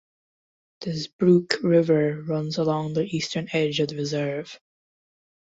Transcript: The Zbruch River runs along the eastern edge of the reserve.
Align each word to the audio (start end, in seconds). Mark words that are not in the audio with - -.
The 0.79 0.93
Zbruch 0.93 1.61
River 1.61 2.23
runs 2.23 2.57
along 2.57 2.93
the 2.93 3.03
eastern 3.05 3.47
edge 3.53 3.79
of 3.79 3.89
the 3.89 3.97
reserve. 3.97 4.59